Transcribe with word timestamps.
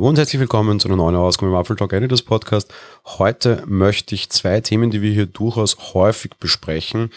Hallo 0.00 0.08
und 0.08 0.16
herzlich 0.16 0.40
willkommen 0.40 0.80
zu 0.80 0.88
einer 0.88 0.96
neuen 0.96 1.14
Ausgabe 1.14 1.52
im 1.52 1.58
Apple 1.58 1.76
Talk 1.76 1.92
Editors 1.92 2.22
Podcast. 2.22 2.72
Heute 3.04 3.64
möchte 3.66 4.14
ich 4.14 4.30
zwei 4.30 4.62
Themen, 4.62 4.90
die 4.90 5.02
wir 5.02 5.12
hier 5.12 5.26
durchaus 5.26 5.92
häufig 5.92 6.36
besprechen, 6.40 7.10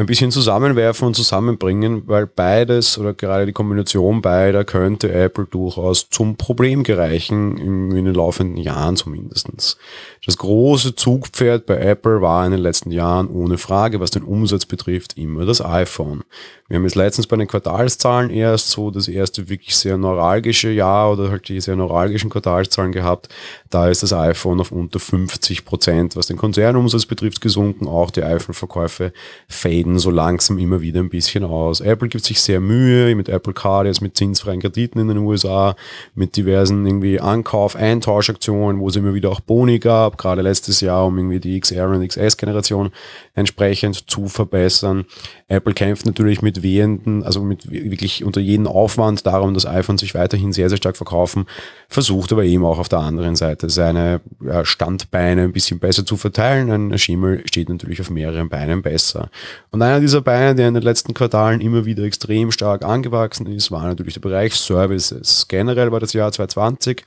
ein 0.00 0.06
bisschen 0.06 0.30
zusammenwerfen 0.30 1.08
und 1.08 1.14
zusammenbringen, 1.14 2.04
weil 2.06 2.26
beides 2.26 2.96
oder 2.96 3.12
gerade 3.12 3.44
die 3.44 3.52
Kombination 3.52 4.22
beider 4.22 4.64
könnte 4.64 5.12
Apple 5.12 5.44
durchaus 5.44 6.08
zum 6.08 6.36
Problem 6.36 6.84
gereichen, 6.84 7.58
in, 7.58 7.90
den 7.90 8.14
laufenden 8.14 8.56
Jahren 8.56 8.96
zumindestens. 8.96 9.76
Das 10.24 10.38
große 10.38 10.96
Zugpferd 10.96 11.66
bei 11.66 11.76
Apple 11.76 12.22
war 12.22 12.46
in 12.46 12.52
den 12.52 12.60
letzten 12.60 12.90
Jahren 12.90 13.28
ohne 13.28 13.58
Frage, 13.58 14.00
was 14.00 14.10
den 14.10 14.22
Umsatz 14.22 14.64
betrifft, 14.64 15.18
immer 15.18 15.44
das 15.44 15.62
iPhone. 15.62 16.24
Wir 16.70 16.76
haben 16.76 16.84
jetzt 16.84 16.94
letztens 16.94 17.26
bei 17.26 17.36
den 17.36 17.48
Quartalszahlen 17.48 18.30
erst 18.30 18.70
so 18.70 18.92
das 18.92 19.08
erste 19.08 19.48
wirklich 19.48 19.76
sehr 19.76 19.98
neuralgische 19.98 20.70
Jahr 20.70 21.10
oder 21.10 21.28
halt 21.28 21.48
die 21.48 21.60
sehr 21.60 21.74
neuralgischen 21.74 22.30
Quartalszahlen 22.30 22.92
gehabt. 22.92 23.28
Da 23.70 23.88
ist 23.88 24.04
das 24.04 24.12
iPhone 24.12 24.60
auf 24.60 24.70
unter 24.70 25.00
50 25.00 25.64
Prozent, 25.64 26.14
was 26.14 26.28
den 26.28 26.36
Konzernumsatz 26.36 27.06
betrifft, 27.06 27.40
gesunken. 27.40 27.88
Auch 27.88 28.12
die 28.12 28.22
iPhone-Verkäufe 28.22 29.12
faden 29.48 29.89
so 29.98 30.10
langsam 30.10 30.58
immer 30.58 30.80
wieder 30.80 31.00
ein 31.00 31.08
bisschen 31.08 31.44
aus. 31.44 31.80
Apple 31.80 32.08
gibt 32.08 32.24
sich 32.24 32.40
sehr 32.40 32.60
Mühe 32.60 33.14
mit 33.14 33.28
Apple 33.28 33.52
Card, 33.52 33.86
jetzt 33.86 34.00
mit 34.00 34.16
zinsfreien 34.16 34.60
Krediten 34.60 34.98
in 34.98 35.08
den 35.08 35.18
USA, 35.18 35.74
mit 36.14 36.36
diversen 36.36 36.86
irgendwie 36.86 37.20
Ankauf-Eintauschaktionen, 37.20 38.80
wo 38.80 38.88
es 38.88 38.96
immer 38.96 39.14
wieder 39.14 39.30
auch 39.30 39.40
Boni 39.40 39.78
gab, 39.78 40.18
gerade 40.18 40.42
letztes 40.42 40.80
Jahr, 40.80 41.06
um 41.06 41.18
irgendwie 41.18 41.40
die 41.40 41.58
XR 41.58 41.88
und 41.88 42.06
XS-Generation 42.06 42.90
entsprechend 43.34 44.10
zu 44.10 44.28
verbessern. 44.28 45.04
Apple 45.48 45.74
kämpft 45.74 46.06
natürlich 46.06 46.42
mit 46.42 46.62
wehenden, 46.62 47.22
also 47.24 47.42
mit 47.42 47.70
wirklich 47.70 48.24
unter 48.24 48.40
jeden 48.40 48.66
Aufwand 48.66 49.26
darum, 49.26 49.54
dass 49.54 49.66
iPhone 49.66 49.98
sich 49.98 50.14
weiterhin 50.14 50.52
sehr, 50.52 50.68
sehr 50.68 50.78
stark 50.78 50.96
verkaufen, 50.96 51.46
versucht 51.88 52.32
aber 52.32 52.44
eben 52.44 52.64
auch 52.64 52.78
auf 52.78 52.88
der 52.88 53.00
anderen 53.00 53.36
Seite 53.36 53.68
seine 53.68 54.20
Standbeine 54.62 55.42
ein 55.42 55.52
bisschen 55.52 55.78
besser 55.78 56.04
zu 56.04 56.16
verteilen. 56.16 56.70
Ein 56.70 56.98
Schimmel 56.98 57.42
steht 57.46 57.68
natürlich 57.68 58.00
auf 58.00 58.10
mehreren 58.10 58.48
Beinen 58.48 58.82
besser. 58.82 59.30
Und 59.70 59.82
einer 59.82 60.00
dieser 60.00 60.20
Beine, 60.20 60.54
der 60.54 60.68
in 60.68 60.74
den 60.74 60.82
letzten 60.82 61.14
Quartalen 61.14 61.60
immer 61.60 61.84
wieder 61.84 62.02
extrem 62.04 62.50
stark 62.50 62.84
angewachsen 62.84 63.46
ist, 63.46 63.70
war 63.70 63.84
natürlich 63.84 64.14
der 64.14 64.20
Bereich 64.20 64.54
Services. 64.54 65.46
Generell 65.48 65.92
war 65.92 66.00
das 66.00 66.12
Jahr 66.12 66.32
2020 66.32 67.04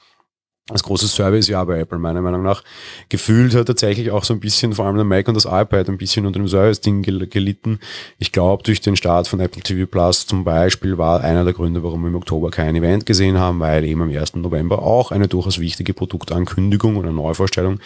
als 0.70 0.84
großes 0.84 1.14
Service-Jahr 1.14 1.66
bei 1.66 1.80
Apple, 1.80 2.00
meiner 2.00 2.22
Meinung 2.22 2.42
nach. 2.42 2.64
Gefühlt 3.10 3.54
hat 3.54 3.68
tatsächlich 3.68 4.12
auch 4.12 4.24
so 4.24 4.34
ein 4.34 4.40
bisschen, 4.40 4.74
vor 4.74 4.86
allem 4.86 4.96
der 4.96 5.04
Mac 5.04 5.28
und 5.28 5.36
das 5.36 5.44
iPad, 5.44 5.90
ein 5.90 5.98
bisschen 5.98 6.26
unter 6.26 6.40
dem 6.40 6.48
Service-Ding 6.48 7.02
gelitten. 7.02 7.80
Ich 8.18 8.32
glaube, 8.32 8.64
durch 8.64 8.80
den 8.80 8.96
Start 8.96 9.28
von 9.28 9.42
Apple 9.42 9.62
TV 9.62 9.86
Plus 9.86 10.26
zum 10.26 10.46
Beispiel 10.46 10.98
war 10.98 11.22
einer 11.22 11.44
der 11.44 11.54
Gründe, 11.54 11.84
warum 11.84 12.04
wir 12.04 12.08
im 12.08 12.16
Oktober 12.16 12.50
kein 12.50 12.78
Event 12.78 13.06
gesehen 13.06 13.38
haben, 13.38 13.60
weil 13.60 13.84
eben 13.84 14.02
am 14.02 14.10
1. 14.10 14.36
November 14.36 14.82
auch 14.84 15.12
eine 15.12 15.28
durchaus 15.28 15.60
wichtige 15.60 15.94
Produktankündigung 15.94 16.96
oder 16.96 17.12
Neuvorstellung 17.12 17.80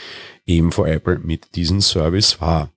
eben 0.46 0.72
vor 0.72 0.88
Apple 0.88 1.20
mit 1.20 1.56
diesem 1.56 1.82
Service 1.82 2.40
war. 2.40 2.70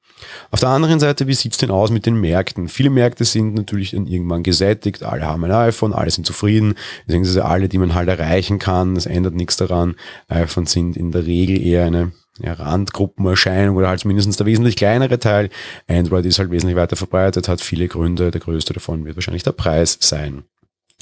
Auf 0.50 0.60
der 0.60 0.70
anderen 0.70 1.00
Seite, 1.00 1.26
wie 1.26 1.34
sieht's 1.34 1.58
denn 1.58 1.70
aus 1.70 1.90
mit 1.90 2.06
den 2.06 2.20
Märkten? 2.20 2.68
Viele 2.68 2.90
Märkte 2.90 3.24
sind 3.24 3.54
natürlich 3.54 3.92
dann 3.92 4.06
irgendwann 4.06 4.42
gesättigt, 4.42 5.02
alle 5.02 5.26
haben 5.26 5.44
ein 5.44 5.52
iPhone, 5.52 5.92
alle 5.92 6.10
sind 6.10 6.26
zufrieden, 6.26 6.74
sind 7.06 7.38
alle, 7.38 7.68
die 7.68 7.78
man 7.78 7.94
halt 7.94 8.08
erreichen 8.08 8.58
kann, 8.58 8.94
das 8.94 9.06
ändert 9.06 9.34
nichts 9.34 9.56
daran. 9.56 9.96
iPhones 10.28 10.72
sind 10.72 10.96
in 10.96 11.12
der 11.12 11.26
Regel 11.26 11.60
eher 11.60 11.84
eine 11.84 12.12
ja, 12.42 12.52
Randgruppenerscheinung 12.54 13.76
oder 13.76 13.88
halt 13.88 14.00
zumindest 14.00 14.38
der 14.38 14.46
wesentlich 14.46 14.76
kleinere 14.76 15.18
Teil. 15.18 15.50
Android 15.88 16.24
ist 16.26 16.38
halt 16.38 16.50
wesentlich 16.50 16.76
weiter 16.76 16.96
verbreitet, 16.96 17.48
hat 17.48 17.60
viele 17.60 17.88
Gründe, 17.88 18.30
der 18.30 18.40
größte 18.40 18.72
davon 18.72 19.04
wird 19.04 19.16
wahrscheinlich 19.16 19.42
der 19.42 19.52
Preis 19.52 19.98
sein. 20.00 20.44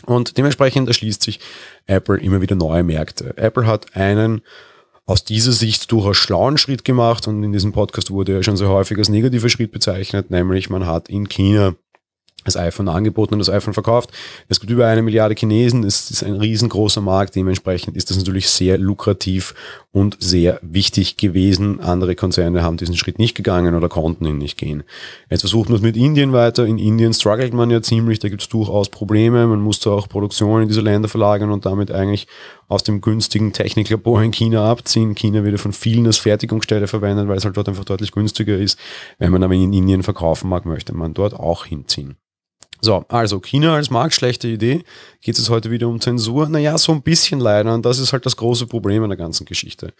Und 0.05 0.39
dementsprechend 0.39 0.89
erschließt 0.89 1.23
sich 1.23 1.41
Apple 1.87 2.19
immer 2.19 2.41
wieder 2.41 2.55
neue 2.55 2.84
Märkte. 2.84 3.37
Apple 3.37 3.67
hat 3.67 3.97
einen 3.97 4.43
aus 5.09 5.25
dieser 5.25 5.53
Sicht 5.53 5.91
durchaus 5.91 6.19
schlauen 6.19 6.59
Schritt 6.59 6.85
gemacht 6.85 7.27
und 7.27 7.43
in 7.43 7.51
diesem 7.51 7.73
Podcast 7.73 8.11
wurde 8.11 8.35
ja 8.35 8.43
schon 8.43 8.59
sehr 8.59 8.69
häufig 8.69 8.99
als 8.99 9.09
negativer 9.09 9.49
Schritt 9.49 9.73
bezeichnet, 9.73 10.31
nämlich 10.31 10.69
man 10.69 10.87
hat 10.87 11.09
in 11.09 11.31
China 11.31 11.75
das 12.45 12.57
iPhone 12.57 12.89
angeboten 12.89 13.35
und 13.35 13.41
das 13.41 13.51
iPhone 13.51 13.75
verkauft. 13.75 14.11
Es 14.49 14.61
gibt 14.61 14.71
über 14.71 14.87
eine 14.87 15.03
Milliarde 15.03 15.35
Chinesen, 15.35 15.83
es 15.85 16.11
ist 16.11 16.23
ein 16.23 16.35
riesengroßer 16.35 17.01
Markt, 17.01 17.35
dementsprechend 17.37 17.97
ist 17.97 18.11
das 18.11 18.19
natürlich 18.19 18.49
sehr 18.49 18.79
lukrativ 18.79 19.55
und 19.93 20.17
sehr 20.21 20.59
wichtig 20.63 21.17
gewesen. 21.17 21.81
Andere 21.81 22.15
Konzerne 22.15 22.63
haben 22.63 22.77
diesen 22.77 22.97
Schritt 22.97 23.19
nicht 23.19 23.35
gegangen 23.35 23.75
oder 23.75 23.89
konnten 23.89 24.25
ihn 24.27 24.39
nicht 24.39 24.59
gehen. 24.59 24.83
Jetzt 25.31 25.41
versucht 25.41 25.69
man 25.69 25.77
es 25.77 25.83
mit 25.83 25.97
Indien 25.97 26.33
weiter. 26.33 26.65
In 26.67 26.79
Indien 26.79 27.13
struggelt 27.13 27.55
man 27.55 27.71
ja 27.71 27.83
ziemlich, 27.83 28.19
da 28.19 28.29
gibt 28.29 28.43
es 28.43 28.49
durchaus 28.49 28.89
Probleme. 28.89 29.47
Man 29.47 29.61
musste 29.61 29.91
auch 29.91 30.09
Produktion 30.09 30.63
in 30.63 30.69
diese 30.69 30.81
Länder 30.83 31.09
verlagern 31.09 31.51
und 31.51 31.67
damit 31.67 31.91
eigentlich 31.91 32.27
aus 32.69 32.83
dem 32.83 33.01
günstigen 33.01 33.53
Techniklabor 33.53 34.23
in 34.23 34.31
China 34.31 34.71
abziehen. 34.71 35.15
China 35.15 35.43
wird 35.43 35.59
von 35.59 35.73
vielen 35.73 36.06
als 36.06 36.19
Fertigungsstelle 36.19 36.87
verwendet, 36.87 37.29
weil 37.29 37.39
es 37.39 37.45
halt 37.45 37.56
dort 37.56 37.69
einfach 37.69 37.84
deutlich 37.84 38.12
günstiger 38.12 38.56
ist. 38.56 38.79
Wenn 39.19 39.33
man 39.33 39.43
aber 39.43 39.55
in 39.55 39.73
Indien 39.73 40.03
verkaufen 40.03 40.49
mag, 40.49 40.67
möchte 40.67 40.95
man 40.95 41.15
dort 41.15 41.34
auch 41.34 41.65
hinziehen. 41.65 42.17
So, 42.81 43.05
also 43.09 43.41
China 43.41 43.75
als 43.75 43.91
Markt, 43.91 44.15
schlechte 44.15 44.47
Idee. 44.47 44.84
Geht 45.21 45.37
es 45.37 45.50
heute 45.50 45.71
wieder 45.72 45.89
um 45.89 46.00
Zensur? 46.00 46.49
Naja, 46.49 46.78
so 46.78 46.93
ein 46.93 47.03
bisschen 47.03 47.41
leider. 47.41 47.75
Und 47.75 47.84
das 47.84 47.99
ist 47.99 48.12
halt 48.12 48.25
das 48.25 48.37
große 48.37 48.66
Problem 48.69 49.03
in 49.03 49.11
der 49.11 49.19
ganzen 49.19 49.47
Geschichte. 49.47 49.93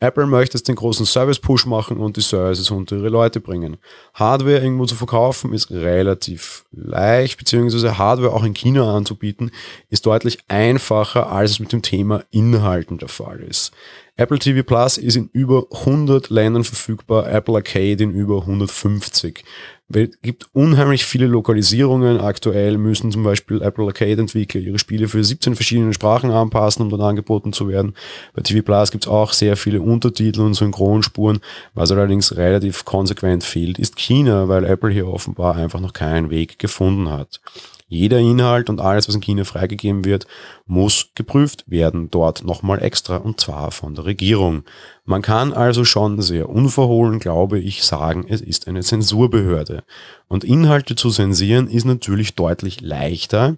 Apple 0.00 0.26
möchte 0.26 0.58
jetzt 0.58 0.68
den 0.68 0.76
großen 0.76 1.06
Service-Push 1.06 1.64
machen 1.64 1.96
und 1.96 2.18
die 2.18 2.20
Services 2.20 2.70
unter 2.70 2.96
ihre 2.96 3.08
Leute 3.08 3.40
bringen. 3.40 3.78
Hardware 4.12 4.58
irgendwo 4.58 4.84
zu 4.84 4.96
verkaufen 4.96 5.54
ist 5.54 5.70
relativ 5.70 6.66
leicht, 6.72 7.38
beziehungsweise 7.38 7.96
Hardware 7.96 8.34
auch 8.34 8.44
in 8.44 8.52
China 8.52 8.94
anzubieten, 8.94 9.50
ist 9.88 10.04
deutlich 10.04 10.38
einfacher, 10.48 11.32
als 11.32 11.52
es 11.52 11.60
mit 11.60 11.72
dem 11.72 11.80
Thema 11.80 12.24
Inhalten 12.30 12.98
der 12.98 13.08
Fall 13.08 13.40
ist. 13.40 13.72
Apple 14.18 14.38
TV 14.38 14.62
Plus 14.62 14.96
ist 14.96 15.16
in 15.16 15.28
über 15.32 15.66
100 15.70 16.30
Ländern 16.30 16.64
verfügbar, 16.64 17.30
Apple 17.30 17.54
Arcade 17.54 18.02
in 18.02 18.12
über 18.12 18.40
150. 18.40 19.44
Es 19.88 20.20
gibt 20.20 20.46
unheimlich 20.52 21.04
viele 21.04 21.26
Lokalisierungen. 21.26 22.20
Aktuell 22.20 22.76
müssen 22.76 23.12
zum 23.12 23.22
Beispiel 23.22 23.62
Apple 23.62 23.84
Arcade-Entwickler 23.86 24.60
ihre 24.60 24.80
Spiele 24.80 25.06
für 25.06 25.22
17 25.22 25.54
verschiedene 25.54 25.94
Sprachen 25.94 26.32
anpassen, 26.32 26.82
um 26.82 26.90
dann 26.90 27.00
angeboten 27.00 27.52
zu 27.52 27.68
werden. 27.68 27.94
Bei 28.34 28.42
TV 28.42 28.62
Plus 28.62 28.90
gibt 28.90 29.04
es 29.04 29.10
auch 29.10 29.32
sehr 29.32 29.56
viele 29.56 29.80
Untertitel 29.80 30.40
und 30.40 30.54
Synchronspuren. 30.54 31.38
Was 31.74 31.92
allerdings 31.92 32.36
relativ 32.36 32.84
konsequent 32.84 33.44
fehlt, 33.44 33.78
ist 33.78 33.96
China, 33.96 34.48
weil 34.48 34.64
Apple 34.64 34.90
hier 34.90 35.06
offenbar 35.06 35.54
einfach 35.54 35.80
noch 35.80 35.92
keinen 35.92 36.30
Weg 36.30 36.58
gefunden 36.58 37.08
hat. 37.08 37.40
Jeder 37.88 38.18
Inhalt 38.18 38.68
und 38.68 38.80
alles, 38.80 39.06
was 39.06 39.14
in 39.14 39.20
China 39.20 39.44
freigegeben 39.44 40.04
wird, 40.04 40.26
muss 40.66 41.10
geprüft 41.14 41.64
werden, 41.68 42.10
dort 42.10 42.44
nochmal 42.44 42.82
extra 42.82 43.18
und 43.18 43.40
zwar 43.40 43.70
von 43.70 43.94
der 43.94 44.06
Regierung. 44.06 44.64
Man 45.04 45.22
kann 45.22 45.52
also 45.52 45.84
schon 45.84 46.20
sehr 46.20 46.48
unverhohlen, 46.48 47.20
glaube 47.20 47.60
ich, 47.60 47.84
sagen, 47.84 48.26
es 48.28 48.40
ist 48.40 48.66
eine 48.66 48.82
Zensurbehörde. 48.82 49.84
Und 50.26 50.42
Inhalte 50.42 50.96
zu 50.96 51.10
zensieren 51.10 51.68
ist 51.68 51.84
natürlich 51.84 52.34
deutlich 52.34 52.80
leichter, 52.80 53.56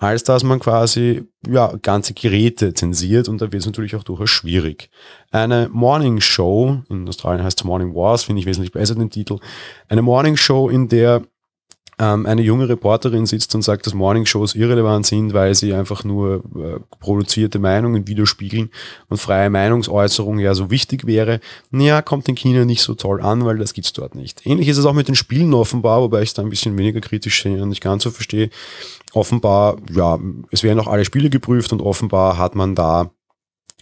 als 0.00 0.24
dass 0.24 0.42
man 0.42 0.58
quasi 0.58 1.28
ja, 1.46 1.72
ganze 1.82 2.14
Geräte 2.14 2.74
zensiert 2.74 3.28
und 3.28 3.40
da 3.40 3.52
wird 3.52 3.60
es 3.60 3.66
natürlich 3.66 3.94
auch 3.94 4.02
durchaus 4.02 4.30
schwierig. 4.30 4.90
Eine 5.30 5.68
Morning 5.70 6.20
Show, 6.20 6.82
in 6.88 7.06
Australien 7.06 7.44
heißt 7.44 7.60
es 7.60 7.64
Morning 7.64 7.94
Wars, 7.94 8.24
finde 8.24 8.40
ich 8.40 8.46
wesentlich 8.46 8.72
besser 8.72 8.96
den 8.96 9.10
Titel, 9.10 9.38
eine 9.88 10.02
Morning 10.02 10.36
Show, 10.36 10.70
in 10.70 10.88
der 10.88 11.22
ähm, 12.00 12.24
eine 12.24 12.40
junge 12.40 12.68
Reporterin 12.68 13.26
sitzt 13.26 13.54
und 13.54 13.62
sagt, 13.62 13.86
dass 13.86 13.92
Morningshows 13.92 14.54
irrelevant 14.54 15.04
sind, 15.04 15.34
weil 15.34 15.54
sie 15.54 15.74
einfach 15.74 16.02
nur 16.02 16.42
äh, 16.56 16.80
produzierte 16.98 17.58
Meinungen 17.58 18.08
widerspiegeln 18.08 18.70
und 19.10 19.18
freie 19.18 19.50
Meinungsäußerung 19.50 20.38
ja 20.38 20.54
so 20.54 20.70
wichtig 20.70 21.06
wäre, 21.06 21.40
naja, 21.70 22.00
kommt 22.00 22.28
in 22.28 22.36
China 22.36 22.64
nicht 22.64 22.82
so 22.82 22.94
toll 22.94 23.20
an, 23.20 23.44
weil 23.44 23.58
das 23.58 23.74
gibt's 23.74 23.92
dort 23.92 24.14
nicht. 24.14 24.46
Ähnlich 24.46 24.68
ist 24.68 24.78
es 24.78 24.86
auch 24.86 24.94
mit 24.94 25.08
den 25.08 25.14
Spielen 25.14 25.52
offenbar, 25.52 26.00
wobei 26.00 26.22
ich 26.22 26.32
da 26.32 26.42
ein 26.42 26.48
bisschen 26.48 26.76
weniger 26.78 27.00
kritisch 27.00 27.42
sehe 27.42 27.62
und 27.62 27.68
nicht 27.68 27.82
ganz 27.82 28.02
so 28.02 28.10
verstehe. 28.10 28.48
Offenbar, 29.12 29.76
ja, 29.92 30.18
es 30.50 30.62
werden 30.62 30.80
auch 30.80 30.86
alle 30.86 31.04
Spiele 31.04 31.28
geprüft 31.28 31.72
und 31.72 31.82
offenbar 31.82 32.38
hat 32.38 32.54
man 32.54 32.74
da 32.74 33.10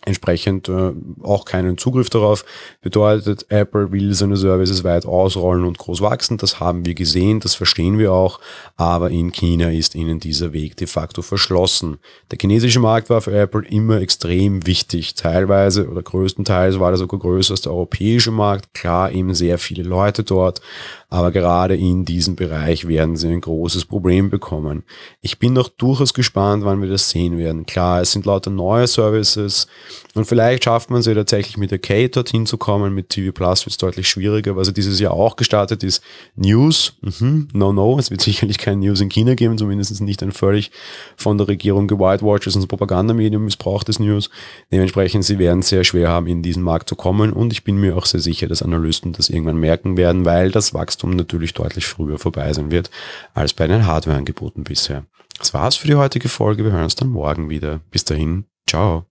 entsprechend 0.08 0.68
äh, 0.68 0.92
auch 1.22 1.44
keinen 1.44 1.78
Zugriff 1.78 2.10
darauf. 2.10 2.44
Bedeutet, 2.80 3.46
Apple 3.50 3.92
will 3.92 4.14
seine 4.14 4.36
Services 4.36 4.82
weit 4.82 5.06
ausrollen 5.06 5.64
und 5.64 5.78
groß 5.78 6.00
wachsen. 6.00 6.38
Das 6.38 6.58
haben 6.58 6.84
wir 6.84 6.94
gesehen, 6.94 7.40
das 7.40 7.54
verstehen 7.54 7.98
wir 7.98 8.12
auch. 8.12 8.40
Aber 8.76 9.10
in 9.10 9.30
China 9.30 9.70
ist 9.70 9.94
ihnen 9.94 10.18
dieser 10.18 10.52
Weg 10.52 10.76
de 10.76 10.86
facto 10.86 11.22
verschlossen. 11.22 11.98
Der 12.30 12.38
chinesische 12.40 12.80
Markt 12.80 13.10
war 13.10 13.20
für 13.20 13.38
Apple 13.38 13.66
immer 13.68 14.00
extrem 14.00 14.66
wichtig. 14.66 15.14
Teilweise 15.14 15.88
oder 15.88 16.02
größtenteils 16.02 16.80
war 16.80 16.90
er 16.90 16.96
sogar 16.96 17.20
größer 17.20 17.52
als 17.52 17.60
der 17.60 17.72
europäische 17.72 18.30
Markt. 18.30 18.74
Klar, 18.74 19.12
eben 19.12 19.34
sehr 19.34 19.58
viele 19.58 19.82
Leute 19.82 20.24
dort. 20.24 20.60
Aber 21.10 21.30
gerade 21.30 21.74
in 21.74 22.04
diesem 22.04 22.36
Bereich 22.36 22.86
werden 22.86 23.16
sie 23.16 23.28
ein 23.28 23.40
großes 23.40 23.86
Problem 23.86 24.28
bekommen. 24.28 24.82
Ich 25.22 25.38
bin 25.38 25.54
noch 25.54 25.70
durchaus 25.70 26.12
gespannt, 26.12 26.64
wann 26.66 26.82
wir 26.82 26.88
das 26.90 27.08
sehen 27.08 27.38
werden. 27.38 27.64
Klar, 27.64 28.02
es 28.02 28.12
sind 28.12 28.26
lauter 28.26 28.50
neue 28.50 28.86
Services 28.86 29.68
Und 30.14 30.26
vielleicht 30.26 30.64
schafft 30.64 30.90
man 30.90 31.00
es 31.00 31.06
ja 31.06 31.14
tatsächlich 31.14 31.56
mit 31.56 31.72
Arcade 31.72 32.10
dorthin 32.10 32.44
zu 32.44 32.58
kommen. 32.58 32.94
Mit 32.94 33.08
TV 33.08 33.32
Plus 33.32 33.64
wird 33.64 33.70
es 33.70 33.78
deutlich 33.78 34.06
schwieriger. 34.06 34.54
Was 34.54 34.66
ja 34.66 34.74
dieses 34.74 35.00
Jahr 35.00 35.14
auch 35.14 35.36
gestartet 35.36 35.82
ist, 35.82 36.02
News. 36.36 36.98
Mhm. 37.00 37.48
No, 37.54 37.72
no. 37.72 37.98
Es 37.98 38.10
wird 38.10 38.20
sicherlich 38.20 38.58
kein 38.58 38.80
News 38.80 39.00
in 39.00 39.08
China 39.08 39.34
geben, 39.34 39.56
zumindest 39.56 39.98
nicht 40.02 40.22
ein 40.22 40.32
völlig 40.32 40.70
von 41.16 41.38
der 41.38 41.48
Regierung 41.48 41.86
gewhitewatches 41.86 42.54
und 42.54 42.68
Propagandamedium 42.68 43.44
missbrauchtes 43.44 43.98
News. 43.98 44.28
Dementsprechend, 44.70 45.24
sie 45.24 45.38
werden 45.38 45.62
sehr 45.62 45.84
schwer 45.84 46.10
haben, 46.10 46.26
in 46.26 46.42
diesen 46.42 46.62
Markt 46.62 46.90
zu 46.90 46.96
kommen. 46.96 47.32
Und 47.32 47.50
ich 47.54 47.64
bin 47.64 47.78
mir 47.78 47.96
auch 47.96 48.04
sehr 48.04 48.20
sicher, 48.20 48.46
dass 48.46 48.62
Analysten 48.62 49.14
das 49.14 49.30
irgendwann 49.30 49.56
merken 49.56 49.96
werden, 49.96 50.26
weil 50.26 50.50
das 50.50 50.74
Wachstum 50.98 51.10
natürlich 51.10 51.54
deutlich 51.54 51.86
früher 51.86 52.18
vorbei 52.18 52.52
sein 52.52 52.70
wird 52.70 52.90
als 53.32 53.54
bei 53.54 53.68
den 53.68 53.86
Hardware-Angeboten 53.86 54.64
bisher. 54.64 55.04
Das 55.38 55.54
war's 55.54 55.76
für 55.76 55.86
die 55.86 55.94
heutige 55.94 56.28
Folge. 56.28 56.64
Wir 56.64 56.72
hören 56.72 56.84
uns 56.84 56.96
dann 56.96 57.08
morgen 57.08 57.48
wieder. 57.48 57.80
Bis 57.90 58.04
dahin, 58.04 58.46
ciao. 58.66 59.06